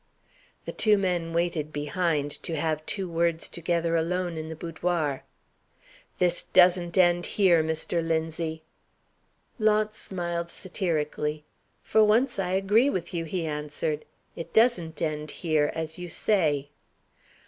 [0.65, 5.21] The two men waited behind to have two words together alone in the boudoir.
[6.17, 8.01] "This doesn't end here, Mr.
[8.03, 8.63] Linzie!"
[9.59, 11.43] Launce smiled satirically.
[11.83, 14.05] "For once I agree with you," he answered.
[14.35, 16.71] "It doesn't end here, as you say."